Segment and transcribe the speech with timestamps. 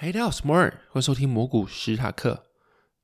[0.00, 2.44] Hey，大家好，我是摩尔，欢迎收听摩股史塔克。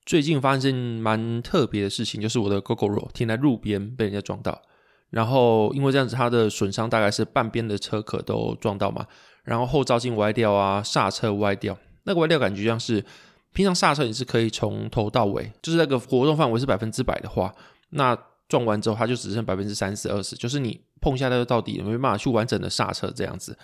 [0.07, 4.63] 最近发生蛮特别的事情，就是我的 Gogoro 停在路边被人家撞到，
[5.11, 9.05] 然后因为这样子，它的损伤大概是半边的车壳都撞到嘛。
[9.43, 13.05] 然后后照镜歪掉啊，刹车歪掉，那个歪掉感觉像是
[13.53, 17.53] 平常刹车你是可以从头到尾，就是那个活动范围是百分之百的话，
[17.91, 18.17] 那
[18.47, 23.59] 撞完之后它就只剩百分之三十二十，就是你碰一下它就到底没办法去完整的刹车这样子。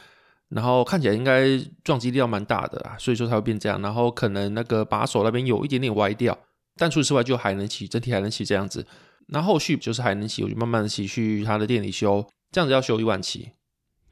[0.51, 3.81] 然后看起来应该撞击力要蛮大的啦，所以说才会变这样。
[3.81, 6.37] 然后可能那个把手那边有一点点歪掉，
[6.77, 8.87] 但除此之外就还能骑，整体还能骑这样子。
[9.29, 13.51] 那后续就是还能骑，我就慢慢的骑去他的店里修，这样子要修一万七。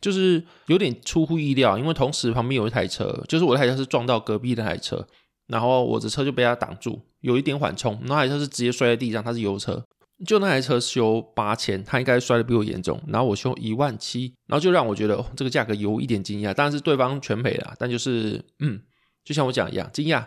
[0.01, 5.05] 就是有点出乎意料，因为同时旁边有一台车，就是我的台车是撞到隔壁那台车，
[5.49, 7.99] 然后我的车就被他挡住，有一点缓冲。
[8.05, 9.85] 那台车是直接摔在地上，它是油车，
[10.27, 18.81] 就那台车修八千，它应该摔得比我严重，然后我修一万七，然后就让我觉得、哦、这个价格有一点惊讶，当然是对方全赔了，但就是嗯，
[19.25, 20.25] 就像我讲一样惊讶。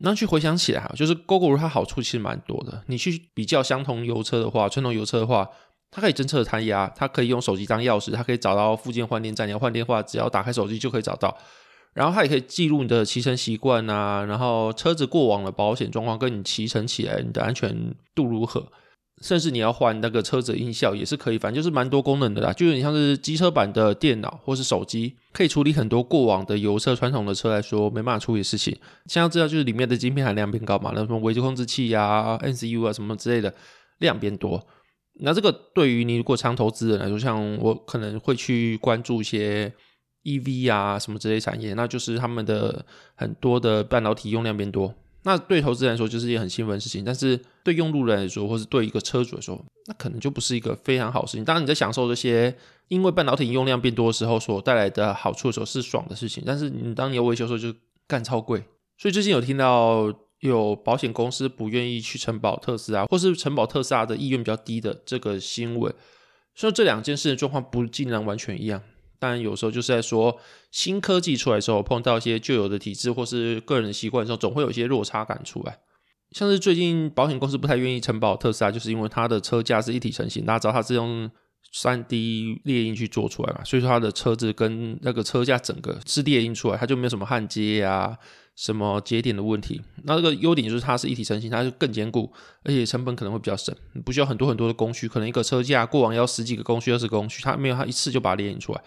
[0.00, 5.48] 然后去回想起来哈，就是 Gogoro 它好处其实蛮多的，你去比较相同油车的话，传统油车的话。
[5.88, 11.34] 它可以侦测胎压，它可以用手机当钥匙，它可以找到附近换电站，你要换电话，只要打开手机就可以找到。
[11.94, 18.66] 然后它也可以记录你的骑乘习惯啊，然后车子过往的保险状况，跟你骑乘起来你的安全度如何，
[19.22, 22.52] 甚至你要换那个车子音效也是可以，反正就是蛮多功能的啦。
[22.52, 28.76] 就有点像是机车版的电脑或是手机，可以处理很多过往的油车传统的车来说没办法处理的事情。
[29.06, 33.54] 像要知道就是里面的晶片含量变高嘛，那什么微控制器啊、MCU 啊什么之类的
[34.00, 34.62] 量变多。
[35.20, 39.72] 那这个对于你如果长投资人来说，像我可能会去关注一些
[40.24, 42.84] EV 啊什么之类产业，那就是他们的
[43.14, 44.94] 很多的半导体用量变多。
[45.26, 51.44] 那对投资人来说就是一件很兴奋的事情，但是对用路人来说，或是对一个车主来说，那可能就不是一个非常好事情。
[51.44, 52.56] 当然你在享受这些
[52.88, 58.64] 因为半导体用量变多的时候所带来的好处的时候是爽的事情，但是你当你要维修的时候就干超贵。
[58.96, 60.10] 所以最近有听到。
[60.40, 65.92] 有保险公司不愿意去承保特斯拉，或是承保特斯拉的意愿比较低的这个新闻，
[66.54, 68.82] 所以这两件事的状况不尽然完全一样。
[69.18, 70.36] 但有时候就是在说
[70.70, 75.78] 新科技出来的时候，碰到一些旧有的体制或是个人习惯的时候，总会有一些落差感出来。
[76.32, 81.30] 像是最近保险公司不太愿意承保特斯拉，就是因为它的车架是一体成型，大家知道它是用
[81.74, 88.16] 3D 列印去做出来嘛，所以说它的车子跟那个车架整个是列印出来，它就没有什么焊接啊。
[88.56, 89.82] 什么节点的问题？
[90.04, 92.32] 那这个优点就是它是一体成型，它就更坚固，
[92.64, 98.82] 而且成本可能会比较省，不需要很多很多的工序，可能一个车架过往要十几个工序、二十工序，它没有，它一次就把它列印出来，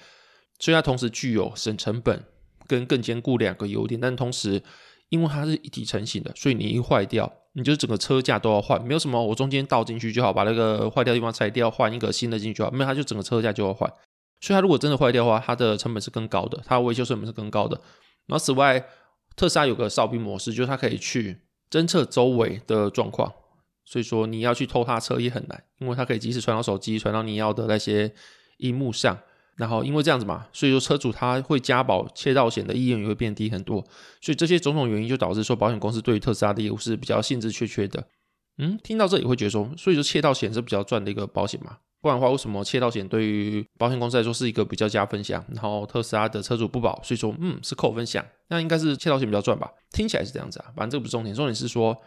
[0.60, 2.24] 所以它同时具有省成本
[2.68, 4.00] 跟更坚固两个优点。
[4.00, 4.62] 但同时，
[5.10, 13.92] 因为它是一体成型的，所以你一坏掉，你就整个车架都要换，没有什么我中间倒进去就好，把那个坏掉的地方拆掉，换一个新的进去就好，没有它就整个车架就要换。
[14.42, 17.80] 所以它如果真的坏掉的话，它的成本是更高的，它的维修成本是更高的。
[18.28, 18.86] 然后此外，
[19.36, 21.42] 特斯拉有个哨兵模式，就是它可以去
[21.72, 23.34] 侦测周围的状况，
[23.86, 28.14] 所以说你要去偷它车也很难，因为它可以及时传到手机，传到你要的那些
[28.58, 29.18] 荧幕上。
[29.60, 33.84] 然后因为这样子嘛，所以说车主他会加保窃盗险的意愿也会变低很多。
[34.22, 38.02] 所以这些种种原因就导致说保险公司对于特斯拉的业务是比较兴致缺缺的。
[38.58, 41.78] 嗯，听到这里会觉得说，所以说窃盗险是比较赚的一个保险嘛？
[42.02, 45.44] 不然的话，为什么窃盗险对于保险公司来说是一个比较加分项？
[45.54, 49.70] 然后特斯拉的车主不保，所以说嗯是扣分项，那应该是窃盗险比较赚吧？
[49.92, 51.98] 听起来是这样子啊，反正这个不是重点，重点是说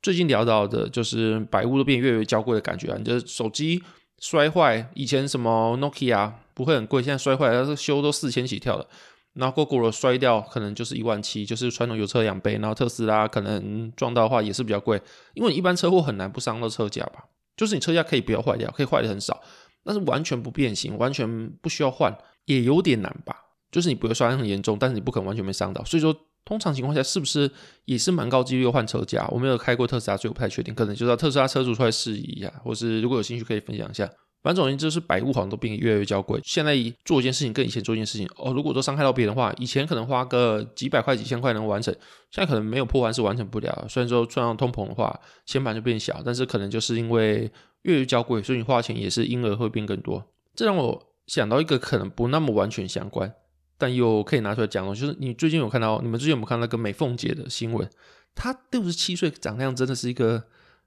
[0.00, 2.96] 最近聊到的就是百物都变越来越娇贵的感觉啊！
[2.98, 3.82] 你的手机
[4.22, 8.86] 摔坏，以前什么 Nokia 不会很贵，现在摔坏它修都四千起跳的，
[9.34, 15.02] 然后 GoGo 摔掉可能就是一万七，就是传统油车两倍，然后特斯拉可能撞到的话也是比较贵，
[15.34, 17.24] 因为一般车祸很难不伤到车架吧？
[17.56, 19.42] 就是你车架可以不要坏掉，可以坏的很少，
[19.84, 23.36] 但是完全不变形，完全不需要换，也有点难吧？
[23.72, 25.84] 就是你不会摔很严重，但是你不可能完全没伤到。
[25.84, 26.14] 所以说，
[26.44, 27.50] 通常情况下是不是
[27.86, 29.26] 也是蛮高几率换车架？
[29.28, 34.08] 我没有开过特斯拉，所以我不太确定，可能就是要特斯拉车主出来试一下，或是如果有兴趣可以分享一下。
[34.42, 36.40] 反正总之，就是百物好像都变得越来越娇贵。
[36.42, 36.74] 现在
[37.04, 41.94] 做一件事情跟以前做一件事情，哦，如果说伤害到别人的话，以前可能花个几百块、几千块能完成，
[42.30, 43.86] 现在可能没有破万是完成不了。
[43.88, 47.50] 虽然说算上通膨的话，钱板就变小，但是可能就是因为
[47.82, 50.24] 越来越娇贵，所以你花钱也是因而会变更多。
[50.54, 53.32] 这让我想到一个可能不那么完全相关，
[53.78, 54.94] 但又可以拿出来讲哦。
[54.94, 57.88] 就是你最近有看到，你们最近有没有看到那个美凤姐的新闻？
[58.34, 60.42] 她六十七岁长那样，真的是一个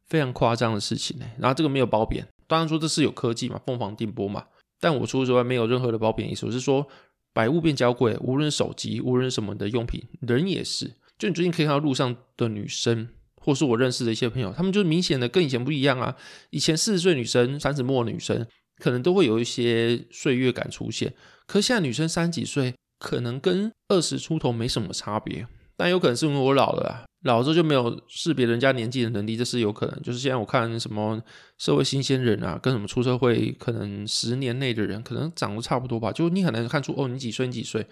[0.08, 1.26] 非常夸张的事情呢。
[1.40, 4.46] 然后这个没有褒贬，当然说这是有科技嘛，凤凰电波嘛。
[4.80, 6.88] 但我除此之外没有任何的褒贬意思，我是说
[7.34, 10.94] 百物变娇贵，无论手机，无论什么的用品，人也是。
[11.18, 13.08] 就你最近可以看到路上的女生，
[13.38, 16.16] 或是我认识的一些朋友，他们就明显的跟以前不一样啊。
[16.50, 18.46] 以前四十岁女生、三十末女生，
[18.78, 21.14] 可能都会有一些岁月感出现，
[21.48, 25.48] 可是现在女生三十几岁，可能跟二十出头没什么差别。
[25.78, 30.02] 但有可能是因为我老了啊，老了之后就没有识别人家年纪的能力，这是有可能。
[30.04, 31.20] 就是现在我看什么
[31.58, 36.12] 社会新鲜人啊，跟什么出社会可能十年内的人，可能长得差不多吧。
[36.12, 37.48] 就你很难看出哦，你几岁？
[37.48, 37.86] 你几岁？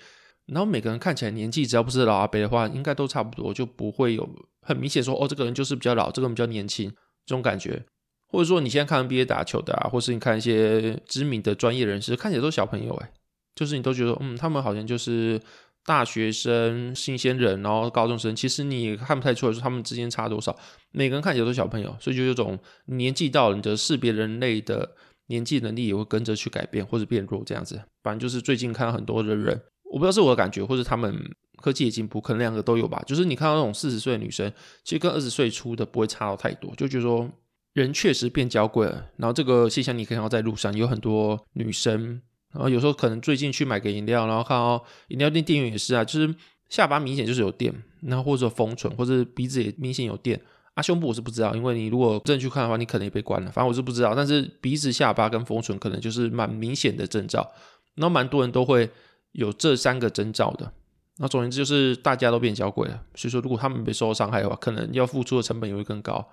[0.46, 4.30] 然后每个人看起来年纪，只要不是老阿伯的话，应该都差不多，就不会有
[4.62, 6.90] 很明显说哦，这个人就是比较老，这个人比较年轻
[7.26, 7.84] 这种感觉。
[8.28, 13.08] 或者说你现在看 NBA 打球的啊，或是你看一些知名的专业人士，看起来都是小朋友诶，
[13.56, 15.40] 就是你都觉得嗯，他们好像就是
[15.86, 20.56] 大学生、新鲜人，然后高中生，其实你看不太出来说他们之间差多少。
[20.92, 24.96] 每个人看起来都是小朋友，所以就有种年纪到了，你的识别人类的
[25.28, 27.82] 年纪能力也会跟着去改变或者变弱这样子。
[28.02, 29.62] 反正就是最近看到很多的人。
[29.92, 31.16] 我不知道是我的感觉，或者他们
[31.58, 33.04] 科技也进步，可能两个都有吧。
[33.06, 34.52] 就是你看到那种四十岁的女生，
[34.84, 37.30] 其实跟二十岁出的不会差到太多，就觉得说
[37.74, 39.06] 人确实变娇贵了。
[39.18, 42.22] 然后这个现象你可以看到在路上有很多女生，
[42.54, 46.34] 然后有时候可能最近去买个饮料，然后看到饮料店店员也是啊，就是
[46.70, 50.40] 下巴明显就是有电，然后或者丰唇，或者鼻子也明显有电。
[50.76, 53.52] 啊，胸部我是不知道，因为你如果真的去看的话，你可能也被关了。
[53.52, 57.52] 反正我是不知道，但是鼻子、下巴跟丰唇可能就是蛮明显的征兆，
[57.96, 58.90] 然后蛮多人都会。
[59.34, 60.72] 有这三个征兆的，
[61.18, 63.02] 那总言之就是大家都变娇贵了。
[63.16, 66.24] 所以说，如果他们被受到伤害的话，可能要付出的成本也会更高，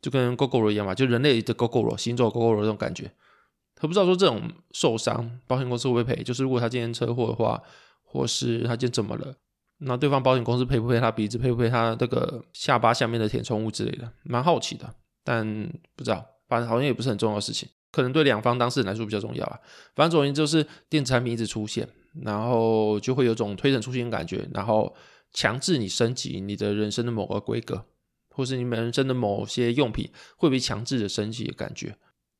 [0.00, 3.12] 就跟 GOGO 一样嘛，就人类的 Gogoro，行走 GoGo 罗这种感觉。
[3.80, 4.42] 他不知道说这种
[4.72, 6.22] 受伤，保险公司会不会赔？
[6.22, 7.62] 就是如果他今天车祸的话，
[8.02, 9.34] 或是他今天怎么了，
[9.78, 14.12] 那对方保险公司赔不赔他鼻子，赔不赔他这个下巴下面的填充物之类的？
[14.24, 14.92] 蛮好奇的，
[15.22, 15.46] 但
[15.94, 17.68] 不知道，反正好像也不是很重要的事情。
[17.90, 19.58] 可能对两方当事人来说比较重要啊。
[19.94, 21.88] 反正总而言之就是电子产品一直出现。
[22.22, 24.92] 然后就会有种推陈出新的感觉，然后
[25.32, 27.84] 强制你升级你的人生的某个规格，
[28.30, 31.96] 或是你们人生的某些用品会被强制的升级的感觉。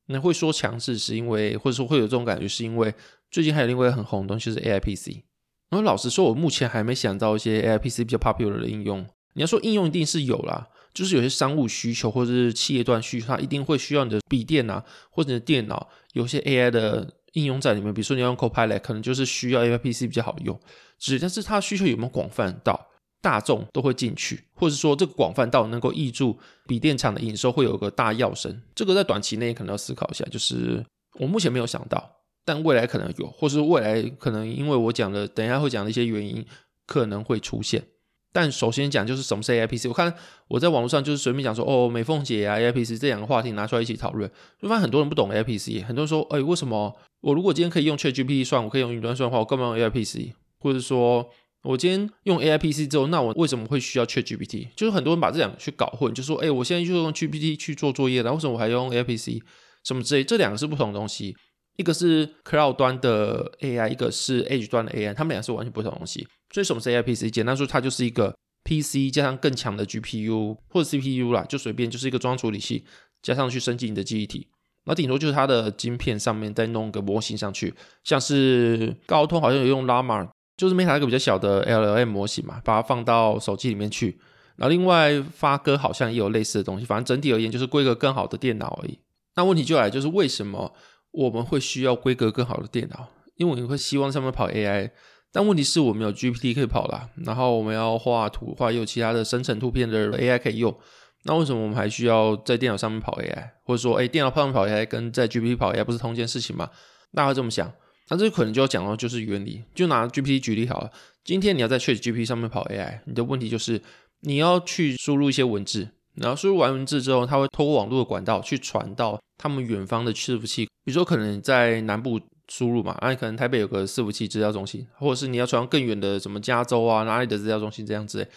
[0.09, 2.93] 那会说强制是因为，或者说会有这种感觉，是因为
[3.31, 5.21] 最近还有另外一个很红的东西就是 AIPC。
[5.69, 9.05] 然后老实说，我目前还没想到一些 AIPC 比较 popular 的应用。
[9.33, 17.15] 你要说应用一定是有啦，就是有些商务需求或者是企业端需求，它一定会需要你的笔电啊，或者你的电脑有些 AI 的。
[17.33, 20.59] 应用在里面，比如说你要用 Copilot，可能就是需要 AIPC 比较好用。
[20.97, 22.87] 只但是它需求有没有广泛到
[23.21, 26.37] 大众都会进去，或者说这个广泛到能够挹注
[26.67, 28.61] 笔电厂的营收会有个大跃升？
[28.73, 30.25] 这个在短期内可能要思考一下。
[30.31, 30.85] 就是
[31.19, 32.09] 我目前没有想到，
[32.45, 36.45] 但未来可能有，或是未来可能因为我讲的，等一下会讲的一些原因
[36.87, 37.83] 可能会出现。
[38.31, 40.13] 但首先讲就是什么是 AIPC，我看
[40.47, 44.29] 我在网络上就是随便讲说哦，美凤姐啊 AIPC 这两个话题拿出来一起讨论，
[44.61, 50.33] 就发现很多人不懂 AIPC，很多人说哎为什么我如果今天可以用 ChatGPT 算，我可以用云端算的话，我干嘛用 AIPC？
[50.59, 51.27] 或者说
[51.63, 54.69] 我今天用 AIPC 之后，那我为什么会需要 ChatGPT？
[54.75, 59.41] 就是很多人把这两个去搞混，就说哎我现在就用 GPT 去做作业，那为什么我还用 AIPC？
[59.83, 61.35] 什么之类，这两个是不同的东西，
[61.77, 66.27] 一个是 Cloud 端的 AI，一个是 Edge 端的 AI，他们两个是完全不同的东西。
[66.53, 67.29] 所以什么是 AIPC？
[67.29, 68.35] 简单说，它就是一个
[68.65, 72.83] PC 加上更强的 GPU 或者 CPU 啦，就随便就是一个装处理器
[73.21, 74.47] 加上去升级你的记忆体。
[74.85, 84.19] 那顶多就是它的晶片上面再弄个模型上去，像是高通好像有用 Llama，就是 Meta 一个比较小的 LLM 模型嘛，把它放到手机里面去。
[84.57, 88.99] 然后另外发哥好像也有类似的东西，反正整体而言就是规格更好的电脑而已。
[89.35, 90.73] 那问题就来就是为什么
[91.11, 93.07] 我们会需要规格更好的电脑？
[93.37, 94.91] 因为我们会希望上面跑 AI。
[95.31, 100.75] 但问题是我们有 GPT 可以跑啦，然后我们要画图的话，有其他的生成图片的 AI 可以用。
[101.23, 103.51] 那为什么我们还需要在电脑上面跑 AI？
[103.63, 106.69] 或者说，哎，电脑上面跑 AI 跟在 GPT 跑 AI 不是同一件事情吗？
[107.13, 107.71] 大家会这么想。
[108.09, 109.63] 那这可能就要讲到就是原理。
[109.73, 110.91] 就拿 GPT 举例好了，
[111.23, 113.81] 今天你要在 ChatGPT 上面跑 AI，你的问题就是
[114.21, 122.19] 你要去输入一些文字，然后输入完文字之后，它会透过网络的管道去传到他们远方的伺服器，比如说可能在南部。
[122.51, 128.27] 输入嘛，啊，可能台北有个伺服器资料中心，或者是你要传更远的什么加州啊哪里的资料中心这样子，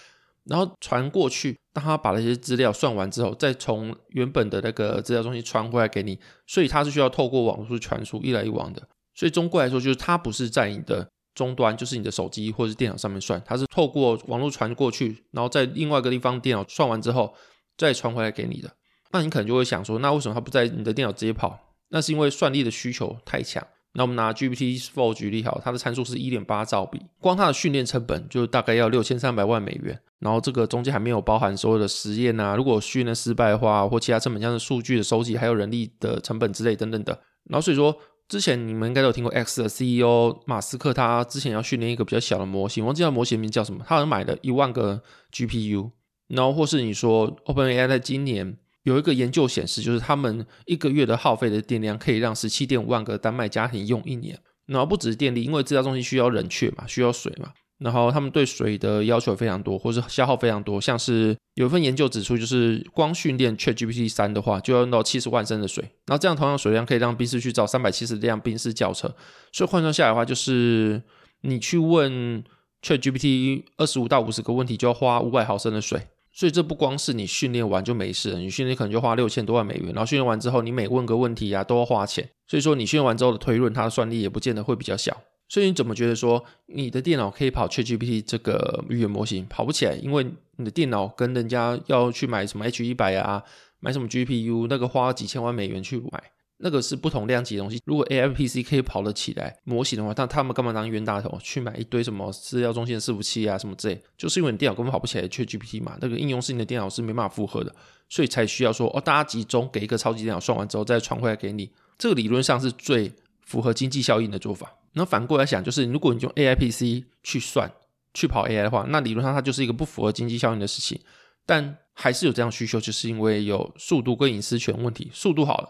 [0.44, 17.35] 然后传过去，当他把那些资料算完之后，再从原本的那个资料中心传回来给你，所以它是需要透过网络传输一来一往的，所以总归来说就是它不是在你的终端，就是你的手机或者是电脑上面算，它是透过网络传过去，然后在另外一个地方电脑算完之后
[17.76, 18.71] 再传回来给你的。
[19.12, 21.59] 那你可能就会想说，那为什么它不在你的电脑直接跑？
[21.90, 23.62] 那是因为算力的需求太强。
[23.95, 30.00] 那我们拿 GPT-4 举例好，它的参数是一点八兆比，光它的训练成本就大概要六千三百万美元。
[30.19, 37.12] 然后这个中间还没有包含所有的实验啊，如果训练失败的话，或其他成本，像是数据的收集，还有人力的成本之类等等的。
[37.50, 37.95] 然后所以说，
[38.32, 45.90] 之前你们应该都有听过 X 的 CEO 马斯克，他之前要训练一个比较小的模型，我忘记模型名叫什么，他好像买了一万个 GPU。
[46.28, 48.56] 然后或是你说 OpenAI 在今年。
[48.84, 54.36] 有一个研究显示，就是他们一个月的耗费的电量可以让十七点五万个丹麦家庭用一年。
[54.66, 57.52] 然后不只是电力，因为这家中心需要冷却嘛，需要水嘛。
[57.82, 60.80] 然后他们对水的要求非常多，或是消耗非常多。
[60.80, 65.82] 像是有一份研究指出，就是光训练 ChatGPT 三的话，就要用到七十万升的水。
[66.06, 69.14] 然后这样同样水量可以让宾士去造三百七十辆宾士轿车。
[69.52, 71.02] 所以换算下来的话，就是
[71.42, 72.42] 你去问
[72.82, 76.00] ChatGPT 二十五到五十个问题，就要花五百毫升的水。
[76.34, 82.26] 所以这不光是你训练完就没事了，你训练可能就花六千多万美元，然后训练完之后，你每问个问题啊都要花钱。
[82.46, 85.14] 所以说你训练完之后的推论，它的算力也不见得会比较小。
[85.52, 89.44] 所以你怎么觉得说你的电脑可以跑 ChatGPT 这个语言模型？
[89.50, 93.44] 跑不起来，因为你的电脑跟人家要去买什么 H100 啊，
[93.78, 96.25] 买什么 GPU，那个花几千万美元去买。
[96.56, 97.82] 那个是不同量级的东西。
[97.85, 104.02] 如果 AI PC 可以跑得起来模型的话，那他们干嘛当冤大头去买一堆什么资料中心的伺服器啊什么之类？
[104.16, 107.75] 就是因为你电脑根本跑不起来 ChatGPT 嘛，那个应用是你的电脑是没办法负荷的，
[108.09, 111.71] 所以才需要说哦，大家集中给一个超级电脑算完之后再传回来给你。
[111.99, 114.73] 这个理论上是最符合经济效应的做法。
[114.94, 117.70] 那反过来想，就是如果你用 AI PC 去算
[118.14, 121.00] 去跑 AI 的话，那理论上它就是一个不符合经济效应的事情。
[121.44, 125.11] 但还是有这样需求，就是因为有速度跟隐私权问题。
[125.12, 125.68] 速度好了。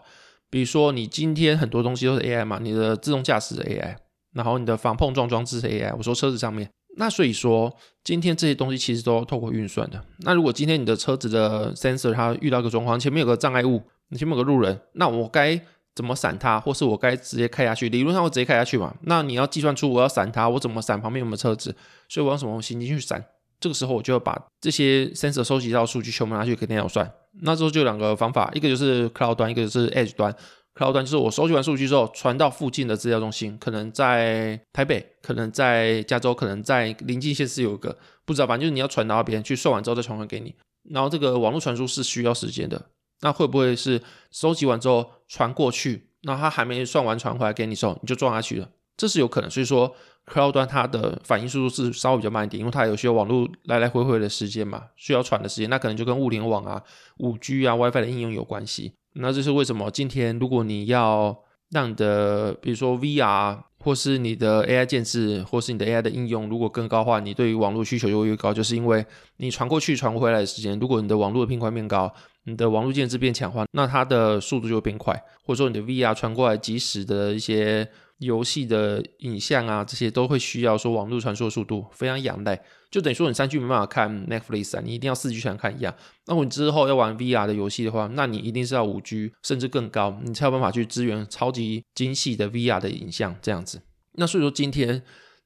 [0.49, 3.95] 比如说，你今天很多东西都是 AI 嘛，你的自动驾驶的 AI，
[4.33, 5.91] 然后你的防碰撞装置是 AI。
[5.97, 9.99] 我说车子上面，那所以说今天这些东西其实都透过运算的。
[10.19, 15.59] 那如果今天你的车子的 sensor 它遇到一个状况，前面有个障碍物，你前面有个路人，那我该
[15.95, 17.89] 怎么闪它，或是我该直接开下去？
[17.89, 18.95] 理论上我直接开下去嘛。
[19.01, 20.99] 那你要计算出我要闪它，我怎么闪？
[20.99, 21.75] 旁边有没有车子？
[22.09, 23.23] 所以我用什么行进去闪？
[23.59, 27.09] 这个时候我就要把这些 sensor 收集到数据全部拿去给电脑算。
[27.41, 30.35] 那之后就两个方法，一个就是 cloud 端，一个就是 edge 端。
[30.75, 37.95] cloud 端就是我收集完数据之后传到附近的资料中心，可能在台北，可能在加州，可能在临近县市有一个
[38.25, 40.53] 不知道，反正就是你要传到别人去算完之后再传回给你。
[40.89, 42.83] 然后这个网络传输是需要时间的，
[43.23, 43.99] 那会不会是
[44.29, 48.69] 收集完之后传过去，那它还没算完传回来给你时候你就撞下去了？
[48.95, 49.95] 这是有可能，所以说
[50.27, 56.79] Cloud 端它的反应速度是稍微比较慢一点，因为它有些网络来来回回的时间嘛，需要传的时间，那可能就跟物联网啊、
[57.17, 58.93] 五 G 啊、WiFi 的应用有关系。
[59.13, 59.89] 那这是为什么？
[59.89, 61.39] 今天如果你要
[61.73, 69.05] 让你的，比如说 VR 或是你的 AI 建制，或是你的 AI 的应用，如果更高的话，你对于网络需求就会越高，就是因为
[69.37, 72.13] 你传过去、传回来的时间，如果你的网络的频宽变高，
[72.45, 75.13] 你的网络建制变强化，那它的速度就会变快，
[75.43, 77.89] 或者说你的 VR 传过来及时的一些。
[78.19, 85.93] 游戏的影像啊，这些都会需要说网络传输速度非常仰赖，就等于说你三 G 没办法看 Netflix 啊，你一定要四 G 才能看一样。
[86.27, 93.81] 那我之后要玩 VR 的游戏的话，那你一定是要五 G 甚至更高，你才有办法去支援超级精细的 VR 的影像这样子。
[94.13, 95.03] 那所以说今天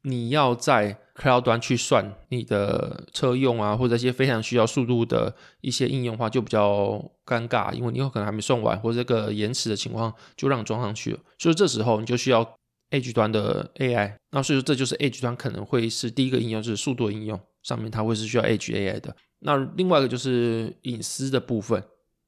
[0.08, 11.20] 你要在 Cloud 端去算你的车用啊，或者一些非常需要速度的一些应用的话，就比较尴尬，因为你有可能还没算完，或者这个延迟的情况就让装上去了。
[11.38, 12.56] 所以这时候你就需要。
[12.90, 19.14] Edge 端的 AI，那所以说这就是 Edge 端可能会是第一个应用，就是速度应用上面它会是需要 Edge AI 的。
[19.40, 21.84] 那另外一个就是隐私的部分，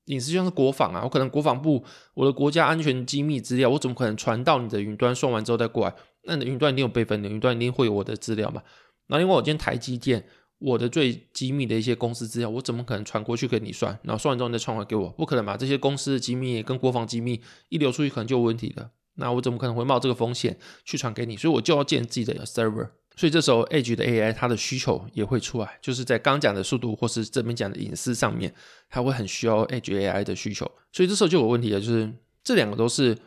[0.07, 1.81] 隐私就像是国防啊，我可能国防部
[2.13, 5.95] 我的国家安全机密资料，我怎么可能传到你的云端算完之后再过来？
[6.23, 8.61] 那你的云端一定有备份的，云端一定会有我的资料嘛。
[9.07, 10.25] 那另外我今天台积电，
[10.59, 13.97] 我的最机密的一些公司资料，我怎么可能传过去给你算？
[14.03, 15.09] 然后算完之后你再传回给我？
[15.09, 15.57] 不可能吧？
[15.57, 18.91] 这些公司的机密跟国防机密一流出去，可能就有问题的。
[19.15, 21.35] 那我怎么可能会冒这个风险去传给你？
[21.35, 22.89] 所以我就要建自己的 server。
[23.15, 28.53] 所以这时候 Edge 的 AI 它的需求也会出来，就是在刚讲的速度或是这边讲的隐私上面，
[28.89, 30.71] 它会很需要 Edge AI 的需求。
[30.93, 32.09] 所以这时候就有问题了，就是
[32.43, 33.17] 这两个都是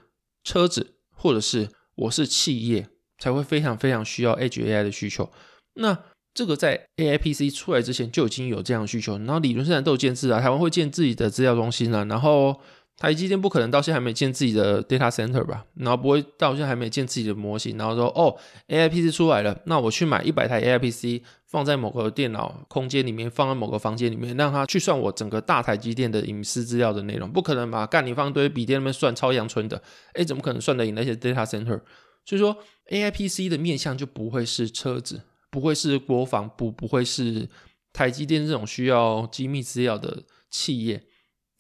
[0.44, 5.30] 车子或者是我是企业才会非常非常需要 H A I 的需求。
[5.74, 5.98] 那
[6.34, 12.60] 这个在 AI PC 出来之前就已经有这样的需求，然后理论上都有建制啊，台湾会建自己的资料中心啊，然后。
[12.98, 15.64] 台积电不可能到现在还没建自己的 data center 吧？
[15.74, 18.36] 然后不会到现在还没建自己的模型，然后说哦
[18.68, 27.84] ，AI PC 出来了，那我去买一百台 AI PC 放在某个电脑空间里面，放在某个房间里面，让它去算我整个大台积电的隐私资料的内容，不可能吧？
[27.86, 29.82] 干你放堆笔电那边算超阳春的，
[30.14, 31.80] 诶，怎么可能算得赢那些 data center？
[32.24, 32.56] 所以说
[32.90, 37.48] AI PC 的面向就不会是车子，不会是国防部，不会是
[37.92, 41.02] 台积电这种需要机密资料的企业。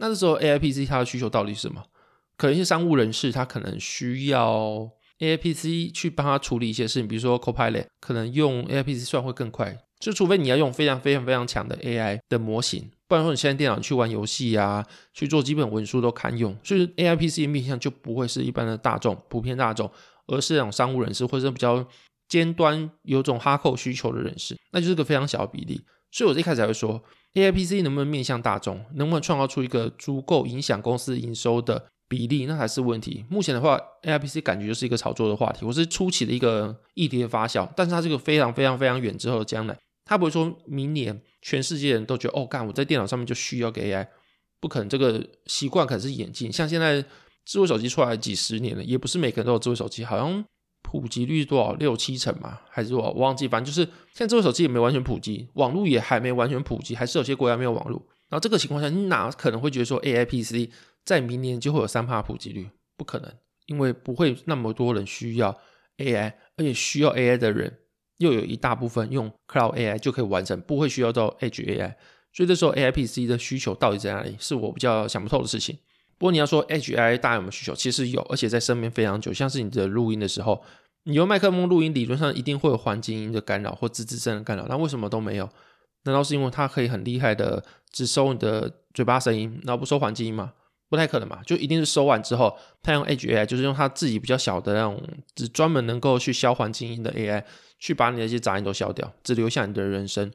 [0.02, 1.80] 那这时候 AI PC 它的需求到底是什么？
[2.36, 4.90] 可能一些商务人士他可能需要
[5.20, 9.78] AIPC 去帮他处理一些事情，比如说 Copilot 可能用 AIPC 算会更快。
[10.00, 16.56] 就除非你要用非常非常非常强的 AI 的模型，不然说你现在电脑去玩游戏啊，去做基本文书都堪用。
[16.64, 19.88] 所以 AIPC 的面向就不会是一般的大众、普遍大众，
[20.26, 21.86] 而是那种商务人士或者比较
[22.26, 25.80] 尖端、有种哈扣需求的人士，那就是个非常小的比例。
[26.10, 27.00] 所以我一开始还会说
[27.34, 33.24] ，AIPC 能不能面向大众，能不能创造出一个足够影响公司营收的比例，那才是问题。
[33.30, 39.76] 目前的话，AIPC 感觉就是一个炒作的话题，我是初期的一个议题的发酵，但是它这个非常非常非常远之后的将来。
[40.04, 44.06] 它不会说明年全世界人都觉得哦，干我在电脑上面就需要个 AI，
[44.60, 44.88] 不可能。
[44.88, 46.52] 这个习惯可能是演进。
[46.52, 47.02] 像现在
[47.46, 50.44] 智慧手机出来几十年了，也不是每个人都有智慧手机，好像
[51.00, 53.48] 普及率多少六七成嘛，还是多少我忘记。
[53.48, 58.02] 反正就是现在智慧手机也没完全普及，网络也还没完全普及，还是有些国家没有网络。
[58.28, 60.70] 然后这个情况下，你哪可能会觉得说 AIPC
[61.04, 62.68] 在明年就会有三趴普及率？
[62.96, 63.32] 不可能，
[63.66, 65.58] 因为不会那么多人需要
[65.96, 67.78] AI，而且需要 AI 的人。
[68.18, 71.92] 又有一大部分用 Cloud AI 就可以完成，不会需要到 Edge AI，
[72.32, 75.76] 所以这时候 AIPC 的需求到底在哪里，是我比较想不透的事情。
[76.18, 79.32] 不过你要说 HAI 大家有没有需求，其实有，而且在身边非常久。
[79.32, 80.62] 像是你的录音的时候，
[81.04, 85.48] 你用麦克风录音，理论上一定会有环境音的干扰或吱吱声的干扰，那为什么都没有？
[86.04, 90.52] 难道是因为它可以很厉害的只收你的嘴巴声音，然后不收环境音吗？
[90.88, 95.02] 不太可能嘛，就一定是收完之后，它用 AI，就是用它自己比较小的那种，
[95.34, 97.42] 只专门能够去消环境音的 AI，
[97.78, 100.30] 去把你的一些杂音都消掉，只留下你的人声。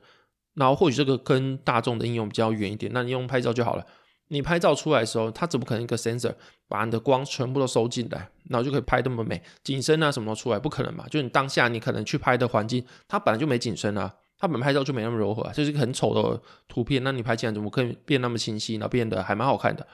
[0.55, 3.85] 然后或许这个跟大众的应用比较远一点，那你用拍照就好了。
[4.29, 6.33] 你拍照出来的时候，它怎么可能一个 sensor
[6.67, 10.59] 把你的光全部都收进来，然后就可以拍那么美，景深啊什么都出来？
[10.59, 19.87] 不可能嘛，就你当下你可能去拍的环境，它本来就没景深啊，它本拍照就没那么柔和，就是一个很丑的图片，那你拍起来怎么可以变那么清晰，然后变得还蛮好看的？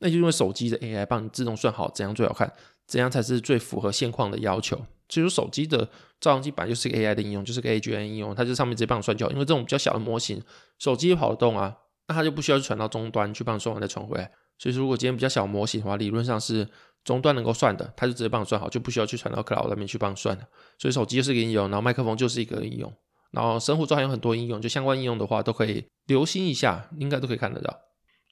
[0.00, 2.50] 那就因为手机的 AI 帮你自动算好怎样最好看，
[2.86, 4.76] 怎样才是最符合现况的要求。
[5.08, 5.78] 所以说手机的
[6.20, 9.32] 照相机本来就是个 AI 的应用，就是个 AGI 应用，它就上面直接帮你算就好。
[9.32, 10.40] 因为这种比较小的模型，
[10.78, 11.76] 手机也跑得动啊，
[12.10, 14.28] 那它就不需要去传到终端去帮你算完再传回来。
[14.58, 16.66] 所以说如果今天比较小模型的话，理论上是
[17.04, 20.42] 终端能够算的，它就直接帮你算好，就不需要去传到 Cloud 那边去帮你算了。
[20.76, 22.92] 所以手机就是一个应用，然后麦克风就是一个应用，
[23.30, 27.70] 然后生活中还有很多应用，就相关应用的话都可以留心一下，应该都可以看得到。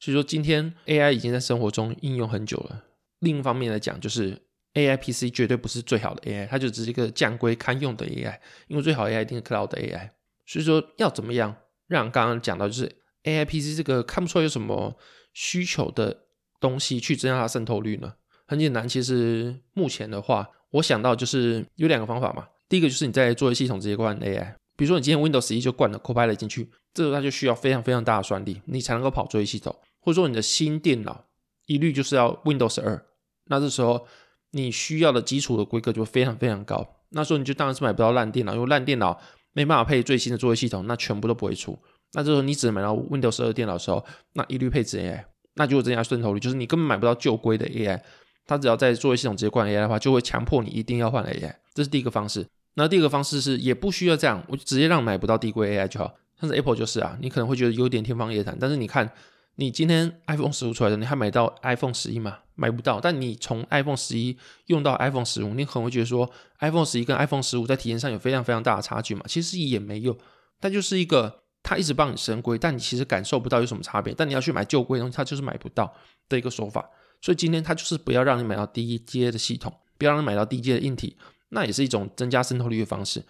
[0.01, 2.85] 所以说，今天 AI 已经在生活中应用很久了。
[3.21, 4.41] 另一方面来讲，就是
[4.75, 8.39] AIPC 绝对不是最好的 AI，它就只是一个降规堪用的 AI。
[8.67, 10.11] 因为最好的 AI 一定是 Cloud 的 AI。
[10.47, 12.85] 所以说，要怎么样让刚刚讲到就是
[13.25, 14.97] AIPC 这个看不出来有什么
[15.33, 16.25] 需求的
[16.61, 18.13] 东西去增加它渗透率呢？
[18.47, 22.47] 很简单，其实目前的话，我想到就是有两个方法嘛。
[22.69, 24.55] 第一个就是你在作业系统直接灌 AI。
[24.77, 29.75] 比如说，你今天 Windows 十一就灌了 Copilot 进去，这时候它就需要非常非常大的算力，你才能够跑作业系统。
[30.01, 31.25] 或者说，你的新电脑
[31.67, 33.05] 一律就是要 Windows 十二，
[33.47, 34.07] 那这时候
[34.53, 36.87] 你需要的基础的规格就非常非常高。
[37.11, 39.21] 那时候你就当然是买不到烂电脑，因为烂电脑
[39.53, 41.79] 没办法配最新的作业系统，那全部都不会出。
[42.13, 48.01] 那这时候你只能买到 Windows 十二电脑的时候，那一律配置 AI，那就会增加渗透率，就是你根本买不到旧规的 AI，
[48.47, 51.55] 它只要在作业系统直接灌 AI 的话，就会强迫你一定要换 AI。
[51.75, 52.47] 这是第一个方式。
[52.75, 56.15] 那第二个方式是也不需要这样，我就直接让买不到低规 AI 就好。
[56.41, 59.11] 像是 Apple 就是啊，你可能会觉得有点天方夜谭，但是你看，
[59.57, 62.39] 你今天 iPhone 十五出来的，你还买到 iPhone 十一吗？
[62.55, 63.01] 买不到。
[63.01, 69.23] 但你从 iPhone 十一用到 iPhone 十五，你可能会觉得说 iPhone 十一跟 iPhone 十五在体验上有非常非常大的差距嘛？
[69.27, 70.17] 其实也没有，
[70.61, 74.15] 但就是一个它一直帮你升规，但你其实感受不到有什么差别。
[74.17, 75.93] 但你要去买旧规的东西，它就是买不到
[76.27, 76.89] 的一个说法。
[77.21, 81.19] 所以今天它就是不要让你买到低阶的系统，不要让你买到低阶的硬体。
[81.51, 83.23] 那也是一种增加渗透率的方式，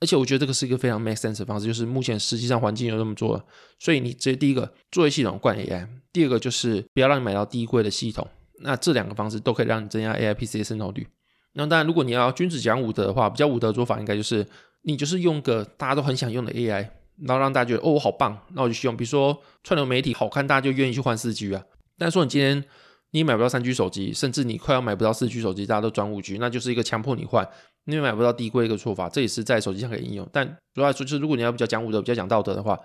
[0.00, 3.44] 而且我觉得这个是一个非常 make sense 的方式，就是目前实际上环境有这么做了，
[3.78, 8.26] 所以你直接第一个作业系统灌 AI，第二个就是不要让你买到低贵的系统，
[8.60, 11.06] 那这两个方式都可以让你增加 AIPC 的渗透率。
[11.54, 14.46] 那当然，如果你要君子讲武德的话，比较武德的做法应该就是
[14.82, 16.88] 你就是用个大家都很想用的 AI，
[17.24, 21.62] 然后让大家觉得哦我好棒，那我就去用，比如说串流媒体好看，大家就愿意去换四 G 啊。
[21.98, 22.64] 但是说你今天
[23.10, 27.46] 你买不到三 G 手机，甚至你快要买不到四 G 手机，大家都转五 G，那就是一个强迫你换，
[27.84, 30.28] 因为买不到低规一个做法，这也是在手机上可以应用。
[30.32, 32.78] 但主要来说，就是如果你要比较讲武德、比较讲道德的话，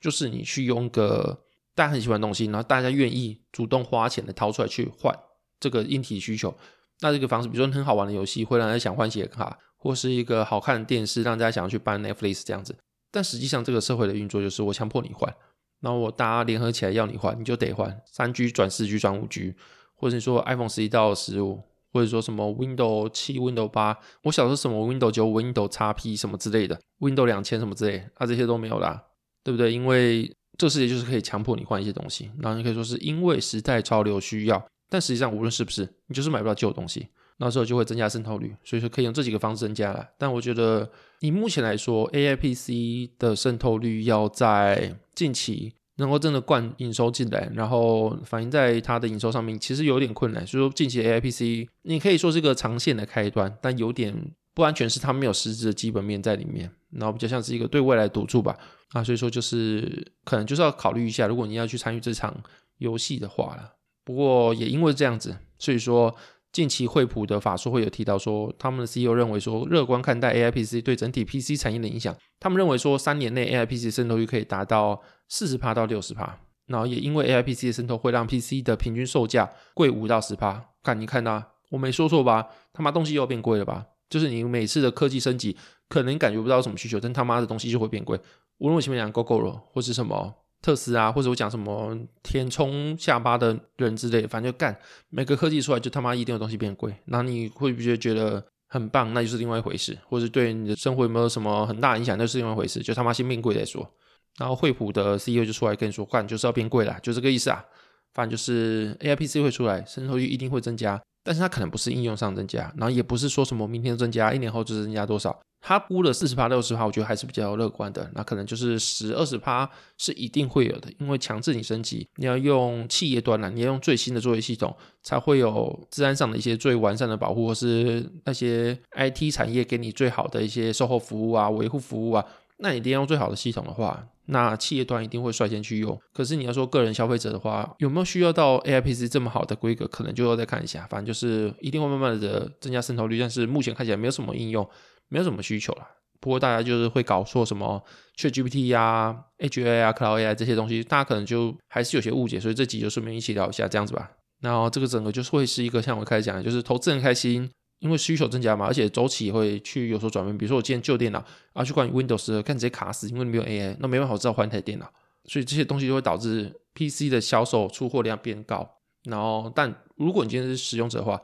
[0.00, 1.38] 就是你去用个
[1.74, 5.12] 大家很喜欢的东西，然后大家愿意主动花钱的掏出来去换
[5.58, 6.54] 这个硬体需求，
[7.00, 12.76] 那这个方式，比如说很好玩的游戏，会让人想换显卡，或是一个好看的电视，让大家想要去办 Netflix 这样子。
[13.10, 15.34] 但实际上，这个社会的运作就是我强迫你换，
[15.80, 19.54] 然后我大家联合起来要你换，你就得换三 G 转四 G 转五 G。
[19.94, 29.04] 或者你说 iPhone 十一到十五，或者说什么 Windows 七、Windows 八，我小时候什么 Windows 九、Windows XP 什么之类的，Windows 两千什么之类，啊这些都没有啦，
[29.44, 29.70] 对不对？
[29.70, 37.08] 因为这个世界就是可以强迫你换一些东西，然后你可以说是因为时代潮流需要，但实际上无论是不是，你就是买不到旧东西。
[37.40, 38.54] 那时候就会增加渗透率。
[38.62, 40.06] 所以说可以用这几个方式增加了。
[40.16, 40.88] 但我觉得
[41.20, 50.46] 以目前来说，AI PC 的渗透率要在近期能够真的灌营收进来，然后反映在它的营收上面，其实有点困难。
[50.46, 54.14] 所以说近期 AI PC 你可以说是一个长线的开端，但有点
[54.54, 58.58] 不完全是它没有实质的基本面在里面，然后比较像是一个对未来的赌注吧。
[58.92, 62.34] 啊，所以说就是可能就是要考虑一下，如果你要去参与这场
[62.78, 63.74] 游戏的话了。
[64.02, 66.12] 不过也因为这样子，所以说
[66.52, 72.14] 近期惠普的法说会有提到说，他们的 CEO 认为说，乐观看待 AI PC 对整体 PC 产业的影响。
[72.38, 76.38] 他们认为说，三年内 AI PC 渗透率可以达到四十趴到六十趴。
[76.66, 80.64] 然后也因为 AI PC 的渗透会让 PC 的平均售价贵五到十趴。
[80.82, 82.46] 看，你看呐，我没说错吧？
[82.72, 83.86] 他妈东西又变贵了吧？
[84.08, 85.56] 就是你每次的科技升级，
[85.88, 88.18] 可能感觉不到什么需求，但他妈的东西就会变贵。
[88.58, 96.94] 无论我前面讲 GoGo 了或是什么特斯拉，或者我讲什么填充下巴的人之类，反正就干每个科技出来就他妈一定有东西变贵。
[97.06, 99.12] 那你会不会觉得很棒？
[99.14, 99.96] 那就是另外一回事。
[100.06, 102.16] 或者对你的生活有没有什么很大影响？
[102.18, 102.80] 那是另外一回事。
[102.80, 103.90] 就他妈先变贵再说。
[104.38, 107.64] 然后惠普的 CEO 就出来跟你说，干就是要变贵了，就这个意思啊。
[108.12, 111.00] 反正就是 AIPC 会出来，渗透率一定会增加。
[111.22, 115.38] 但是它可能不是应用上增加，然后也不是说什么明天增加，一年后就是增加多少。
[115.62, 118.10] 它估了四十趴、六十趴，我觉得还是比较乐观的。
[118.14, 132.24] 那可能就是十、二十趴是一定会有的，因为强制你升级，你要用企业端了，你要用最新的作业系统，才会有治安上的一些最完善的保护，或是那些 IT 产业给你最好的一些售后服务啊、维护服务啊。
[132.62, 135.98] 那你一定要用最好的系统的话，那企业端一定会率先去用。
[136.12, 140.86] 可是你要说个人消费者的话，有没有需要到 AI PC 这么好的规格，可能就要再看一下。
[140.90, 144.68] 反正就是一定会慢慢的增加渗透率，但是目前看起来没有什么应用，
[145.08, 145.86] 没有什么需求了。
[146.20, 147.82] 不过大家就是会搞错什么
[148.18, 154.10] ChatGPT 呀、HAI 啊、Cloud AI 这些东西，大家可能就还是有些误解，所以这集就顺便一起聊一下这样子吧。
[154.42, 157.50] 然后这个整个就是会是一个像我开始讲的，就是投资人开心。
[157.80, 160.36] 因为需求增加嘛，而且周期也会去有所转变。
[160.38, 164.90] 比如说我今天旧电脑啊，去换 Windows，看直接卡死，因为你没有 AI，那没办法，我只好换台电脑。
[165.24, 168.68] 所以这些东西就会导致 PC 的销售出货量变高。
[169.04, 171.20] 然后，但如果你今天是使用者的话，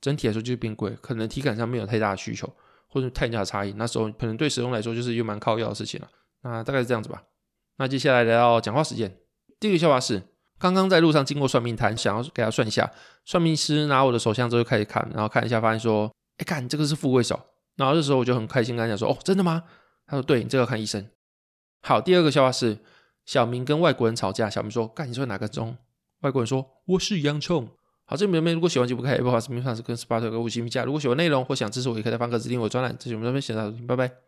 [0.00, 2.50] 整体来说就是变贵，可能体感上没有太大的需求
[2.88, 3.72] 或者太大的差异。
[3.76, 6.08] 那时候可能对使用来说就是又蛮靠要的事情了。
[6.42, 7.22] 那大概是这样子吧。
[7.76, 9.18] 那接下来来到讲话时间，
[9.60, 10.22] 第一个笑话是。
[10.58, 12.90] 刚刚在路上经过算命摊，想要给他算一下。
[13.24, 17.38] 算命师拿我的手相之后就开始看，然后看一下，发现说：“哎，看这个是富贵手。”
[17.76, 19.62] 然后这时候我就很开心跟他讲说：“哦，真的吗？”
[20.06, 21.08] 他说：“对，你这个要看医生。”
[21.82, 22.78] 好，第二个笑话是
[23.24, 25.76] 小明跟外国人吵架，小明说：“干，你说哪个钟？”
[26.22, 27.68] 外国人说：“我是洋葱。”
[28.04, 30.82] 好，这里边如果喜欢就不看，也不好意思，明天是跟 Sparta 个五星评价。
[30.84, 32.96] 如果喜欢内容或想支持我，也可以在方格子订阅我专栏。
[32.98, 34.18] 这是我们这边写的，拜拜。